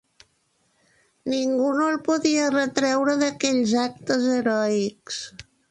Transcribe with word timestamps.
Ningú 1.33 1.67
no 1.81 1.91
el 1.97 2.01
podia 2.09 2.49
retreure 2.57 3.17
d'aquells 3.21 3.79
actes 3.87 4.31
heroics. 4.39 5.25